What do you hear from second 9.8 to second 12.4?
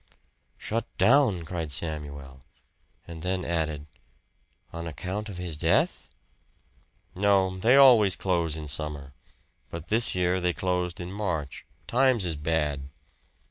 this year they closed in March. Times is